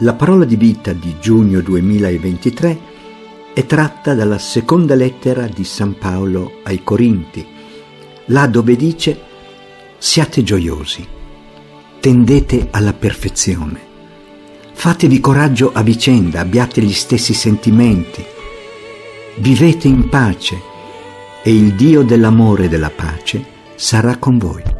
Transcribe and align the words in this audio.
La 0.00 0.12
parola 0.12 0.44
di 0.44 0.56
vita 0.56 0.92
di 0.92 1.16
giugno 1.18 1.62
2023 1.62 2.80
è 3.54 3.64
tratta 3.64 4.12
dalla 4.12 4.36
seconda 4.36 4.94
lettera 4.94 5.46
di 5.46 5.64
San 5.64 5.96
Paolo 5.96 6.60
ai 6.64 6.82
Corinti, 6.82 7.46
là 8.26 8.46
dove 8.46 8.76
dice 8.76 9.18
siate 9.96 10.42
gioiosi, 10.42 11.02
tendete 11.98 12.68
alla 12.72 12.92
perfezione, 12.92 13.80
fatevi 14.74 15.18
coraggio 15.18 15.70
a 15.72 15.82
vicenda, 15.82 16.40
abbiate 16.40 16.82
gli 16.82 16.92
stessi 16.92 17.32
sentimenti, 17.32 18.22
vivete 19.36 19.88
in 19.88 20.10
pace 20.10 20.60
e 21.42 21.54
il 21.54 21.72
Dio 21.72 22.02
dell'amore 22.02 22.64
e 22.64 22.68
della 22.68 22.90
pace 22.90 23.42
sarà 23.76 24.18
con 24.18 24.36
voi. 24.36 24.75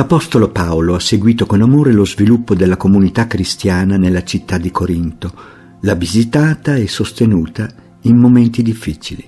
L'Apostolo 0.00 0.48
Paolo 0.48 0.94
ha 0.94 0.98
seguito 0.98 1.44
con 1.44 1.60
amore 1.60 1.92
lo 1.92 2.06
sviluppo 2.06 2.54
della 2.54 2.78
comunità 2.78 3.26
cristiana 3.26 3.98
nella 3.98 4.24
città 4.24 4.56
di 4.56 4.70
Corinto, 4.70 5.30
l'ha 5.80 5.94
visitata 5.94 6.74
e 6.74 6.88
sostenuta 6.88 7.70
in 8.04 8.16
momenti 8.16 8.62
difficili. 8.62 9.22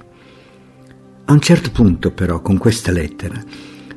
A 1.27 1.33
un 1.35 1.41
certo 1.41 1.71
punto 1.73 2.11
però, 2.13 2.41
con 2.41 2.57
questa 2.57 2.91
lettera, 2.91 3.39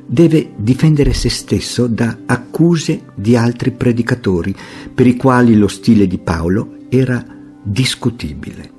deve 0.06 0.52
difendere 0.54 1.14
se 1.14 1.30
stesso 1.30 1.86
da 1.86 2.14
accuse 2.26 3.04
di 3.14 3.38
altri 3.38 3.70
predicatori 3.70 4.54
per 4.94 5.06
i 5.06 5.16
quali 5.16 5.56
lo 5.56 5.68
stile 5.68 6.06
di 6.06 6.18
Paolo 6.18 6.80
era 6.90 7.24
discutibile. 7.62 8.70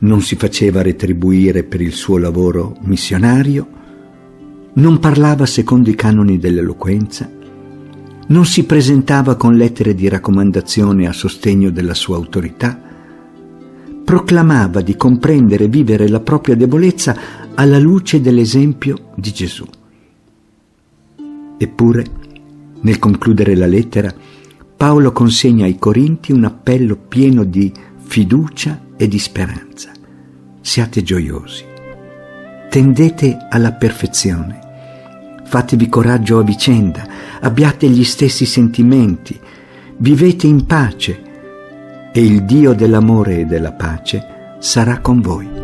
Non 0.00 0.22
si 0.22 0.34
faceva 0.34 0.82
retribuire 0.82 1.62
per 1.62 1.80
il 1.80 1.92
suo 1.92 2.18
lavoro 2.18 2.76
missionario, 2.80 3.75
non 4.76 4.98
parlava 4.98 5.46
secondo 5.46 5.88
i 5.88 5.94
canoni 5.94 6.38
dell'eloquenza, 6.38 7.30
non 8.28 8.44
si 8.44 8.64
presentava 8.64 9.36
con 9.36 9.56
lettere 9.56 9.94
di 9.94 10.08
raccomandazione 10.08 11.06
a 11.06 11.12
sostegno 11.12 11.70
della 11.70 11.94
sua 11.94 12.16
autorità, 12.16 12.78
proclamava 14.04 14.80
di 14.82 14.96
comprendere 14.96 15.64
e 15.64 15.68
vivere 15.68 16.08
la 16.08 16.20
propria 16.20 16.56
debolezza 16.56 17.16
alla 17.54 17.78
luce 17.78 18.20
dell'esempio 18.20 19.12
di 19.14 19.32
Gesù. 19.32 19.64
Eppure, 21.56 22.04
nel 22.80 22.98
concludere 22.98 23.56
la 23.56 23.66
lettera, 23.66 24.12
Paolo 24.76 25.10
consegna 25.10 25.64
ai 25.64 25.78
Corinti 25.78 26.32
un 26.32 26.44
appello 26.44 26.96
pieno 26.96 27.44
di 27.44 27.72
fiducia 27.96 28.82
e 28.96 29.08
di 29.08 29.18
speranza. 29.18 29.90
Siate 30.60 31.02
gioiosi, 31.02 31.64
tendete 32.68 33.38
alla 33.48 33.72
perfezione 33.72 34.64
fatevi 35.46 35.88
coraggio 35.88 36.38
a 36.38 36.42
vicenda, 36.42 37.06
abbiate 37.40 37.88
gli 37.88 38.04
stessi 38.04 38.44
sentimenti, 38.44 39.38
vivete 39.98 40.46
in 40.46 40.66
pace 40.66 41.22
e 42.12 42.24
il 42.24 42.44
Dio 42.44 42.74
dell'amore 42.74 43.40
e 43.40 43.44
della 43.44 43.72
pace 43.72 44.56
sarà 44.58 44.98
con 44.98 45.20
voi. 45.20 45.55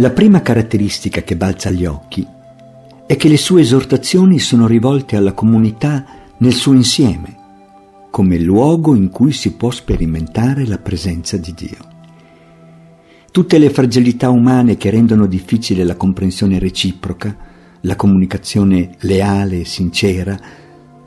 La 0.00 0.10
prima 0.10 0.42
caratteristica 0.42 1.22
che 1.22 1.34
balza 1.34 1.70
agli 1.70 1.84
occhi 1.84 2.24
è 3.04 3.16
che 3.16 3.28
le 3.28 3.36
sue 3.36 3.62
esortazioni 3.62 4.38
sono 4.38 4.68
rivolte 4.68 5.16
alla 5.16 5.32
comunità 5.32 6.04
nel 6.36 6.52
suo 6.52 6.72
insieme, 6.72 7.36
come 8.08 8.38
luogo 8.38 8.94
in 8.94 9.08
cui 9.08 9.32
si 9.32 9.54
può 9.54 9.72
sperimentare 9.72 10.68
la 10.68 10.78
presenza 10.78 11.36
di 11.36 11.52
Dio. 11.52 11.78
Tutte 13.32 13.58
le 13.58 13.70
fragilità 13.70 14.30
umane 14.30 14.76
che 14.76 14.90
rendono 14.90 15.26
difficile 15.26 15.82
la 15.82 15.96
comprensione 15.96 16.60
reciproca, 16.60 17.36
la 17.80 17.96
comunicazione 17.96 18.90
leale 19.00 19.62
e 19.62 19.64
sincera, 19.64 20.38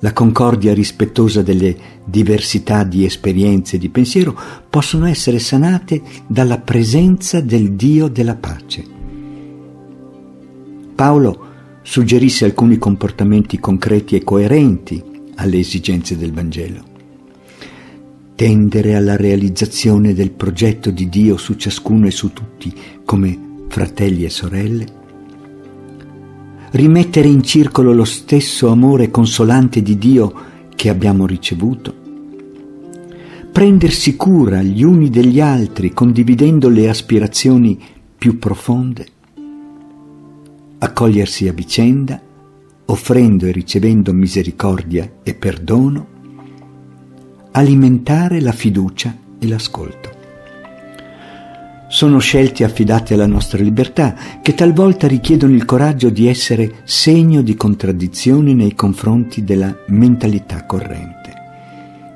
la 0.01 0.13
concordia 0.13 0.73
rispettosa 0.73 1.41
delle 1.41 1.75
diversità 2.03 2.83
di 2.83 3.05
esperienze 3.05 3.75
e 3.75 3.79
di 3.79 3.89
pensiero 3.89 4.37
possono 4.69 5.05
essere 5.05 5.39
sanate 5.39 6.01
dalla 6.27 6.57
presenza 6.57 7.39
del 7.39 7.73
Dio 7.73 8.07
della 8.07 8.35
pace. 8.35 8.83
Paolo 10.95 11.49
suggerisse 11.83 12.45
alcuni 12.45 12.77
comportamenti 12.77 13.59
concreti 13.59 14.15
e 14.15 14.23
coerenti 14.23 15.03
alle 15.35 15.59
esigenze 15.59 16.17
del 16.17 16.31
Vangelo. 16.31 16.89
Tendere 18.35 18.95
alla 18.95 19.15
realizzazione 19.15 20.15
del 20.15 20.31
progetto 20.31 20.89
di 20.89 21.09
Dio 21.09 21.37
su 21.37 21.55
ciascuno 21.55 22.07
e 22.07 22.11
su 22.11 22.33
tutti 22.33 22.73
come 23.05 23.65
fratelli 23.67 24.25
e 24.25 24.29
sorelle, 24.29 24.99
rimettere 26.71 27.27
in 27.27 27.43
circolo 27.43 27.93
lo 27.93 28.05
stesso 28.05 28.69
amore 28.69 29.11
consolante 29.11 29.81
di 29.81 29.97
Dio 29.97 30.33
che 30.75 30.89
abbiamo 30.89 31.25
ricevuto, 31.25 31.93
prendersi 33.51 34.15
cura 34.15 34.61
gli 34.61 34.83
uni 34.83 35.09
degli 35.09 35.41
altri 35.41 35.91
condividendo 35.91 36.69
le 36.69 36.87
aspirazioni 36.87 37.77
più 38.17 38.39
profonde, 38.39 39.05
accogliersi 40.77 41.47
a 41.47 41.53
vicenda, 41.53 42.21
offrendo 42.85 43.45
e 43.45 43.51
ricevendo 43.51 44.13
misericordia 44.13 45.09
e 45.23 45.33
perdono, 45.33 46.07
alimentare 47.51 48.39
la 48.39 48.53
fiducia 48.53 49.15
e 49.37 49.47
l'ascolto 49.47 50.19
sono 51.91 52.19
scelte 52.19 52.63
affidate 52.63 53.15
alla 53.15 53.27
nostra 53.27 53.61
libertà 53.61 54.15
che 54.41 54.53
talvolta 54.53 55.07
richiedono 55.07 55.53
il 55.53 55.65
coraggio 55.65 56.09
di 56.09 56.25
essere 56.25 56.75
segno 56.85 57.41
di 57.41 57.53
contraddizione 57.55 58.53
nei 58.53 58.75
confronti 58.75 59.43
della 59.43 59.75
mentalità 59.87 60.65
corrente. 60.65 61.33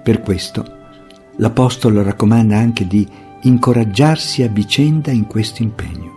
Per 0.01 0.21
questo 0.21 0.65
l'Apostolo 1.35 2.03
raccomanda 2.03 2.57
anche 2.57 2.87
di 2.87 3.05
incoraggiarsi 3.41 4.43
a 4.43 4.47
vicenda 4.47 5.11
in 5.11 5.27
questo 5.27 5.61
impegno. 5.61 6.13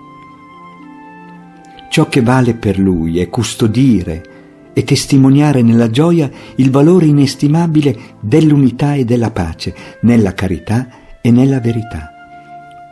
Ciò 1.90 2.08
che 2.08 2.22
vale 2.22 2.54
per 2.54 2.78
lui 2.78 3.18
è 3.18 3.28
custodire 3.28 4.22
e 4.72 4.84
testimoniare 4.84 5.62
nella 5.62 5.90
gioia 5.90 6.30
il 6.54 6.70
valore 6.70 7.06
inestimabile 7.06 7.98
dell'unità 8.20 8.94
e 8.94 9.04
della 9.04 9.32
pace, 9.32 9.74
nella 10.02 10.32
carità 10.32 10.88
e 11.20 11.32
nella 11.32 11.58
verità 11.58 12.12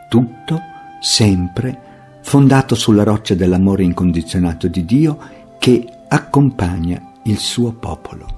tutto 0.07 0.61
sempre 0.99 1.85
fondato 2.21 2.75
sulla 2.75 3.03
roccia 3.03 3.35
dell'amore 3.35 3.83
incondizionato 3.83 4.67
di 4.67 4.83
Dio 4.85 5.17
che 5.59 5.87
accompagna 6.07 7.13
il 7.23 7.37
suo 7.37 7.71
popolo. 7.71 8.35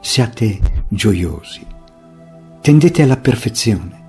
Siate 0.00 0.58
gioiosi, 0.88 1.64
tendete 2.60 3.02
alla 3.02 3.16
perfezione, 3.16 4.02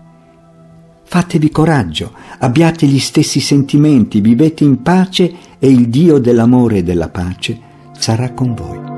fatevi 1.03 1.49
coraggio, 1.49 2.13
abbiate 2.39 2.85
gli 2.85 2.99
stessi 2.99 3.39
sentimenti, 3.39 4.19
vivete 4.19 4.65
in 4.65 4.81
pace 4.81 5.33
e 5.57 5.69
il 5.69 5.87
Dio 5.87 6.17
dell'amore 6.17 6.79
e 6.79 6.83
della 6.83 7.09
pace 7.09 7.57
sarà 7.97 8.31
con 8.31 8.53
voi. 8.53 8.94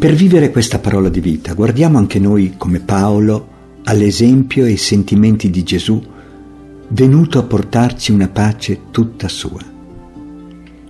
Per 0.00 0.14
vivere 0.14 0.50
questa 0.50 0.78
parola 0.78 1.10
di 1.10 1.20
vita 1.20 1.52
guardiamo 1.52 1.98
anche 1.98 2.18
noi 2.18 2.54
come 2.56 2.80
Paolo 2.80 3.48
all'esempio 3.84 4.64
e 4.64 4.70
ai 4.70 4.76
sentimenti 4.78 5.50
di 5.50 5.62
Gesù 5.62 6.02
venuto 6.88 7.38
a 7.38 7.42
portarci 7.42 8.10
una 8.10 8.28
pace 8.28 8.84
tutta 8.90 9.28
sua. 9.28 9.60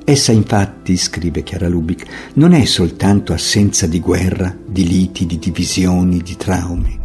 Essa 0.04 0.30
infatti, 0.30 0.96
scrive 0.96 1.42
Chiara 1.42 1.66
Lubic, 1.66 2.06
non 2.34 2.52
è 2.52 2.64
soltanto 2.66 3.32
assenza 3.32 3.88
di 3.88 3.98
guerra, 3.98 4.56
di 4.64 4.86
liti, 4.86 5.26
di 5.26 5.40
divisioni, 5.40 6.18
di 6.18 6.36
traumi, 6.36 6.96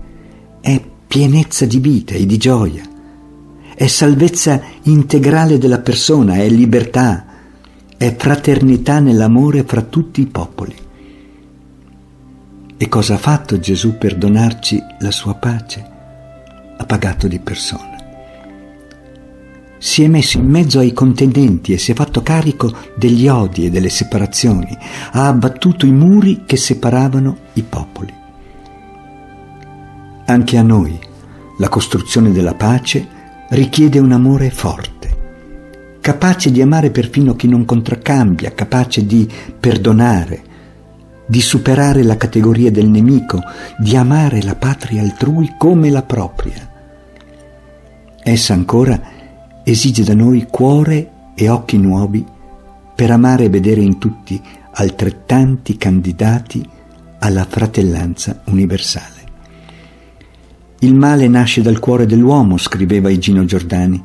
è 0.61 0.79
pienezza 1.07 1.65
di 1.65 1.79
vita 1.79 2.13
e 2.13 2.27
di 2.27 2.37
gioia, 2.37 2.83
è 3.73 3.87
salvezza 3.87 4.61
integrale 4.83 5.57
della 5.57 5.79
persona, 5.79 6.35
è 6.35 6.47
libertà, 6.49 7.25
è 7.97 8.15
fraternità 8.15 8.99
nell'amore 8.99 9.63
fra 9.63 9.81
tutti 9.81 10.21
i 10.21 10.27
popoli. 10.27 10.83
E 12.77 12.89
cosa 12.89 13.13
ha 13.13 13.17
fatto 13.17 13.57
Gesù 13.57 13.97
per 13.97 14.17
donarci 14.17 14.83
la 14.99 15.11
sua 15.11 15.33
pace? 15.35 15.93
Ha 16.77 16.83
pagato 16.83 17.25
di 17.25 17.39
persona. 17.39 17.95
Si 19.77 20.03
è 20.03 20.07
messo 20.07 20.39
in 20.39 20.49
mezzo 20.49 20.79
ai 20.79 20.91
contendenti 20.91 21.71
e 21.71 21.77
si 21.77 21.91
è 21.91 21.95
fatto 21.95 22.21
carico 22.21 22.75
degli 22.97 23.29
odi 23.29 23.65
e 23.65 23.69
delle 23.69 23.87
separazioni. 23.87 24.77
Ha 25.11 25.25
abbattuto 25.27 25.85
i 25.85 25.91
muri 25.91 26.43
che 26.45 26.57
separavano 26.57 27.37
i 27.53 27.63
popoli. 27.63 28.13
Anche 30.25 30.57
a 30.57 30.61
noi 30.61 30.99
la 31.59 31.69
costruzione 31.69 32.33
della 32.33 32.55
pace 32.55 33.07
richiede 33.51 33.99
un 33.99 34.11
amore 34.11 34.49
forte, 34.49 35.17
capace 36.01 36.51
di 36.51 36.61
amare 36.61 36.89
perfino 36.89 37.35
chi 37.35 37.47
non 37.47 37.63
contraccambia, 37.63 38.53
capace 38.53 39.05
di 39.05 39.31
perdonare, 39.57 40.53
di 41.27 41.41
superare 41.41 42.03
la 42.03 42.17
categoria 42.17 42.71
del 42.71 42.87
nemico, 42.87 43.41
di 43.77 43.95
amare 43.95 44.41
la 44.43 44.55
patria 44.55 45.01
altrui 45.01 45.55
come 45.57 45.89
la 45.89 46.03
propria. 46.03 46.69
Essa 48.23 48.53
ancora 48.53 48.99
esige 49.63 50.03
da 50.03 50.13
noi 50.13 50.45
cuore 50.49 51.11
e 51.35 51.49
occhi 51.49 51.77
nuovi 51.77 52.25
per 52.95 53.11
amare 53.11 53.45
e 53.45 53.49
vedere 53.49 53.81
in 53.81 53.97
tutti 53.97 54.41
altrettanti 54.71 55.77
candidati 55.77 56.67
alla 57.19 57.45
fratellanza 57.45 58.41
universale. 58.45 59.13
Il 60.79 60.93
male 60.93 61.27
nasce 61.27 61.61
dal 61.61 61.79
cuore 61.79 62.05
dell'uomo, 62.05 62.57
scriveva 62.57 63.09
Igino 63.09 63.45
Giordani, 63.45 64.03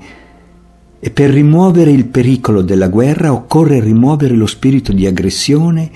e 0.99 1.11
per 1.11 1.31
rimuovere 1.31 1.90
il 1.90 2.06
pericolo 2.06 2.62
della 2.62 2.88
guerra 2.88 3.32
occorre 3.32 3.81
rimuovere 3.81 4.34
lo 4.34 4.46
spirito 4.46 4.93
di 4.93 5.06
aggressione 5.06 5.90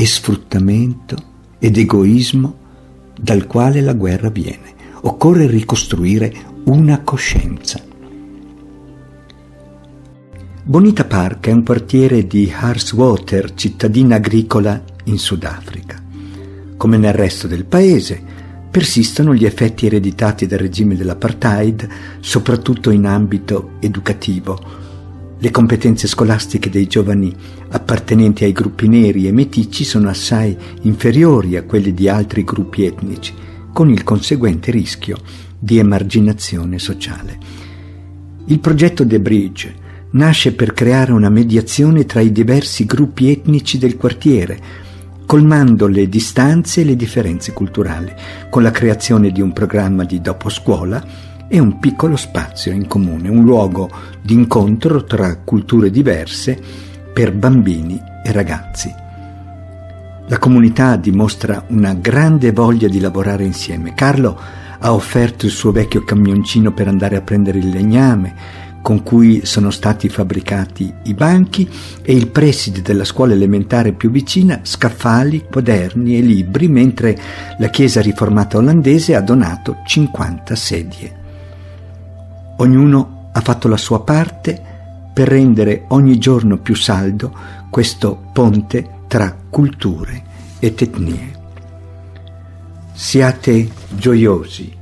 e 0.00 0.06
sfruttamento 0.06 1.14
ed 1.58 1.76
egoismo 1.76 2.56
dal 3.20 3.46
quale 3.46 3.82
la 3.82 3.92
guerra 3.92 4.30
viene. 4.30 4.72
Occorre 5.02 5.46
ricostruire 5.46 6.32
una 6.64 7.02
coscienza. 7.02 7.82
Bonita 10.62 11.04
Park 11.04 11.48
è 11.48 11.52
un 11.52 11.62
quartiere 11.62 12.26
di 12.26 12.50
Harswater, 12.50 13.52
cittadina 13.52 14.16
agricola 14.16 14.82
in 15.04 15.18
Sudafrica. 15.18 16.02
Come 16.78 16.96
nel 16.96 17.12
resto 17.12 17.46
del 17.46 17.66
paese, 17.66 18.22
persistono 18.70 19.34
gli 19.34 19.44
effetti 19.44 19.84
ereditati 19.84 20.46
dal 20.46 20.60
regime 20.60 20.96
dell'apartheid, 20.96 21.86
soprattutto 22.20 22.88
in 22.88 23.04
ambito 23.04 23.72
educativo. 23.80 24.79
Le 25.42 25.50
competenze 25.50 26.06
scolastiche 26.06 26.68
dei 26.68 26.86
giovani 26.86 27.34
appartenenti 27.70 28.44
ai 28.44 28.52
gruppi 28.52 28.88
neri 28.88 29.26
e 29.26 29.32
meticci 29.32 29.84
sono 29.84 30.10
assai 30.10 30.54
inferiori 30.82 31.56
a 31.56 31.62
quelle 31.62 31.94
di 31.94 32.10
altri 32.10 32.44
gruppi 32.44 32.84
etnici, 32.84 33.32
con 33.72 33.88
il 33.88 34.04
conseguente 34.04 34.70
rischio 34.70 35.16
di 35.58 35.78
emarginazione 35.78 36.78
sociale. 36.78 37.38
Il 38.46 38.58
progetto 38.58 39.06
The 39.06 39.18
Bridge 39.18 39.74
nasce 40.10 40.52
per 40.52 40.74
creare 40.74 41.12
una 41.12 41.30
mediazione 41.30 42.04
tra 42.04 42.20
i 42.20 42.32
diversi 42.32 42.84
gruppi 42.84 43.30
etnici 43.30 43.78
del 43.78 43.96
quartiere, 43.96 44.60
colmando 45.24 45.86
le 45.86 46.06
distanze 46.06 46.82
e 46.82 46.84
le 46.84 46.96
differenze 46.96 47.54
culturali, 47.54 48.12
con 48.50 48.62
la 48.62 48.70
creazione 48.70 49.30
di 49.30 49.40
un 49.40 49.54
programma 49.54 50.04
di 50.04 50.20
doposcuola 50.20 51.29
e 51.52 51.58
un 51.58 51.80
piccolo 51.80 52.14
spazio 52.14 52.70
in 52.70 52.86
comune, 52.86 53.28
un 53.28 53.42
luogo 53.42 53.90
di 54.22 54.34
incontro 54.34 55.02
tra 55.02 55.36
culture 55.38 55.90
diverse 55.90 56.56
per 57.12 57.32
bambini 57.32 58.00
e 58.24 58.30
ragazzi. 58.30 58.94
La 60.28 60.38
comunità 60.38 60.94
dimostra 60.94 61.64
una 61.70 61.92
grande 61.94 62.52
voglia 62.52 62.86
di 62.86 63.00
lavorare 63.00 63.42
insieme. 63.42 63.94
Carlo 63.94 64.38
ha 64.78 64.94
offerto 64.94 65.44
il 65.44 65.50
suo 65.50 65.72
vecchio 65.72 66.04
camioncino 66.04 66.72
per 66.72 66.86
andare 66.86 67.16
a 67.16 67.20
prendere 67.20 67.58
il 67.58 67.68
legname, 67.68 68.34
con 68.80 69.02
cui 69.02 69.44
sono 69.44 69.70
stati 69.70 70.08
fabbricati 70.08 70.94
i 71.02 71.14
banchi 71.14 71.68
e 72.00 72.14
il 72.14 72.28
preside 72.28 72.80
della 72.80 73.04
scuola 73.04 73.32
elementare 73.32 73.90
più 73.92 74.12
vicina 74.12 74.60
scaffali, 74.62 75.46
quaderni 75.50 76.16
e 76.16 76.20
libri, 76.20 76.68
mentre 76.68 77.18
la 77.58 77.68
chiesa 77.70 78.00
riformata 78.00 78.56
olandese 78.56 79.16
ha 79.16 79.20
donato 79.20 79.78
50 79.84 80.54
sedie. 80.54 81.19
Ognuno 82.60 83.30
ha 83.32 83.40
fatto 83.40 83.68
la 83.68 83.76
sua 83.76 84.02
parte 84.02 84.62
per 85.12 85.28
rendere 85.28 85.84
ogni 85.88 86.18
giorno 86.18 86.56
più 86.56 86.74
saldo 86.74 87.34
questo 87.68 88.30
ponte 88.32 89.02
tra 89.08 89.36
culture 89.50 90.22
ed 90.58 90.80
etnie. 90.80 91.38
Siate 92.92 93.68
gioiosi, 93.90 94.72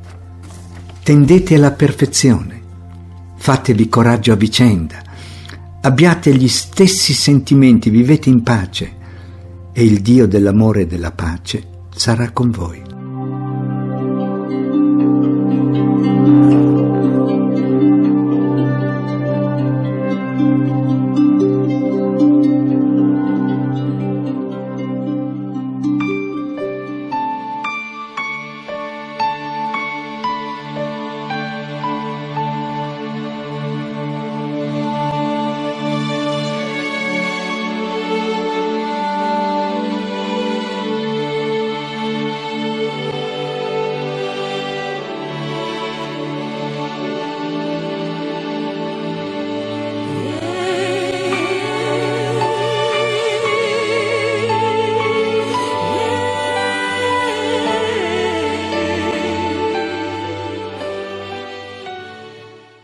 tendete 1.03 1.55
alla 1.55 1.73
perfezione 1.73 2.59
fatevi 3.39 3.89
coraggio 3.89 4.33
a 4.33 4.37
vicenda, 4.37 5.03
abbiate 5.81 6.35
gli 6.35 6.49
stessi 6.49 7.15
sentimenti, 7.15 7.89
vivete 7.89 8.29
in 8.29 8.43
pace 8.43 8.97
e 9.73 9.85
il 9.85 10.03
Dio 10.03 10.27
dell'amore 10.27 10.83
e 10.83 10.87
della 10.87 11.13
pace 11.13 11.67
sarà 11.95 12.31
con 12.31 12.51
voi. 12.51 12.88